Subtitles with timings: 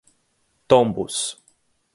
[0.67, 1.19] Tombos